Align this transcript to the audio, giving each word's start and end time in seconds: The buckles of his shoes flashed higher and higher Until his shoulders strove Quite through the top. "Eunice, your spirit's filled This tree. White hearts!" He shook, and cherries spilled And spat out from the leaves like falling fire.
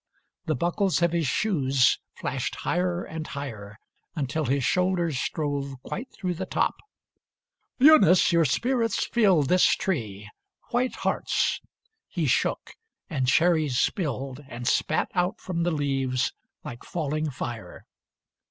The 0.45 0.55
buckles 0.55 1.03
of 1.03 1.11
his 1.11 1.27
shoes 1.27 1.99
flashed 2.15 2.55
higher 2.55 3.03
and 3.03 3.27
higher 3.27 3.77
Until 4.15 4.45
his 4.45 4.63
shoulders 4.63 5.19
strove 5.19 5.75
Quite 5.83 6.11
through 6.11 6.33
the 6.33 6.47
top. 6.47 6.73
"Eunice, 7.77 8.31
your 8.31 8.43
spirit's 8.43 9.05
filled 9.05 9.47
This 9.49 9.63
tree. 9.75 10.27
White 10.71 10.95
hearts!" 10.95 11.61
He 12.07 12.25
shook, 12.25 12.71
and 13.11 13.27
cherries 13.27 13.77
spilled 13.79 14.43
And 14.47 14.67
spat 14.67 15.11
out 15.13 15.39
from 15.39 15.61
the 15.61 15.69
leaves 15.71 16.33
like 16.63 16.83
falling 16.83 17.29
fire. 17.29 17.85